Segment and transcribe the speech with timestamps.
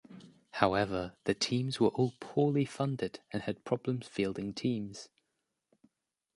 [0.53, 5.09] However, the teams were all poorly funded and had problems fielding teams.